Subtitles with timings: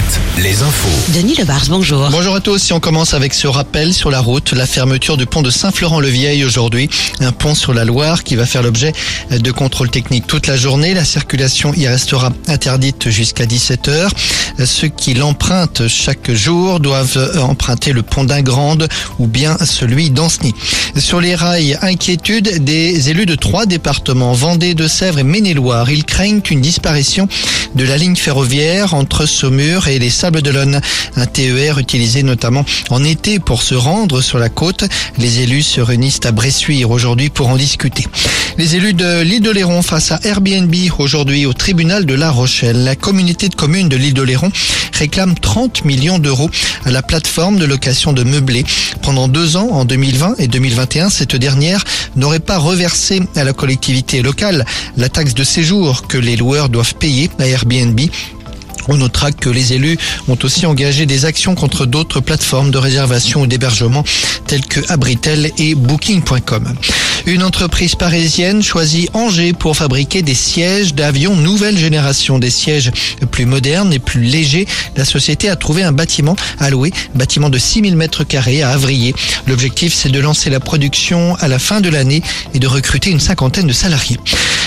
[0.00, 1.12] 7, les infos.
[1.14, 2.08] Denis Lebars, bonjour.
[2.10, 2.58] Bonjour à tous.
[2.58, 6.44] Si on commence avec ce rappel sur la route, la fermeture du pont de Saint-Florent-le-Vieil
[6.44, 6.88] aujourd'hui,
[7.20, 8.92] un pont sur la Loire qui va faire l'objet
[9.30, 10.94] de contrôles techniques toute la journée.
[10.94, 14.08] La circulation y restera interdite jusqu'à 17h.
[14.64, 20.54] Ceux qui l'empruntent chaque jour doivent emprunter le pont d'Ingrande ou bien celui d'Anceny.
[20.96, 25.90] Sur les rails, inquiétude des élus de trois départements, Vendée, De-Sèvres et Maine-et-Loire.
[25.90, 27.28] Ils craignent une disparition
[27.74, 30.80] de la ligne ferroviaire entre Saumur et les Sables d'Olonne.
[31.16, 34.84] Un TER utilisé notamment en été pour se rendre sur la côte.
[35.18, 38.06] Les élus se réunissent à Bressuire aujourd'hui pour en discuter.
[38.60, 42.84] Les élus de l'île de Léron face à Airbnb aujourd'hui au tribunal de La Rochelle.
[42.84, 44.52] La communauté de communes de l'île de Léron
[44.92, 46.50] réclame 30 millions d'euros
[46.84, 48.66] à la plateforme de location de meublés.
[49.00, 51.82] Pendant deux ans, en 2020 et 2021, cette dernière
[52.16, 54.66] n'aurait pas reversé à la collectivité locale
[54.98, 57.98] la taxe de séjour que les loueurs doivent payer à Airbnb.
[58.88, 59.96] On notera que les élus
[60.28, 64.04] ont aussi engagé des actions contre d'autres plateformes de réservation ou d'hébergement
[64.46, 66.74] telles que Abritel et Booking.com.
[67.26, 72.90] Une entreprise parisienne choisit Angers pour fabriquer des sièges d'avions nouvelle génération, des sièges
[73.30, 74.66] plus modernes et plus légers.
[74.96, 79.14] La société a trouvé un bâtiment à louer, bâtiment de 6000 mètres carrés à Avrier.
[79.46, 82.22] L'objectif, c'est de lancer la production à la fin de l'année
[82.54, 84.18] et de recruter une cinquantaine de salariés.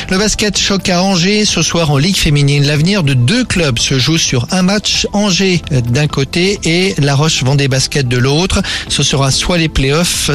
[0.09, 2.66] Le basket choc à Angers ce soir en Ligue féminine.
[2.66, 5.08] L'avenir de deux clubs se joue sur un match.
[5.14, 8.62] Angers d'un côté et La Roche Vendée Basket de l'autre.
[8.90, 10.30] Ce sera soit les playoffs,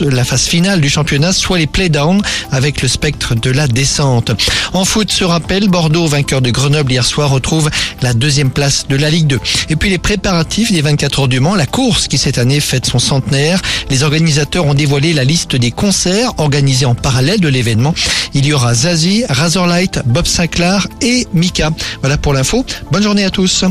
[0.00, 2.20] la phase finale du championnat, soit les playdowns
[2.50, 4.32] avec le spectre de la descente.
[4.72, 7.70] En foot, ce rappel, Bordeaux, vainqueur de Grenoble hier soir, retrouve
[8.02, 9.38] la deuxième place de la Ligue 2.
[9.70, 12.86] Et puis les préparatifs des 24 heures du Mans, la course qui cette année fête
[12.86, 13.60] son centenaire.
[13.90, 17.94] Les organisateurs ont dévoilé la liste des concerts organisés en parallèle de l'événement.
[18.34, 21.70] Il y aura Zazie, Razorlight, Bob Sinclair et Mika.
[22.00, 22.64] Voilà pour l'info.
[22.90, 23.64] Bonne journée à tous.